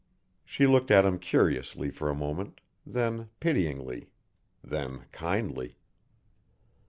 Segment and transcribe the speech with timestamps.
[0.43, 4.09] She looked at him curiously for a moment, then pityingly,
[4.63, 5.77] then kindly.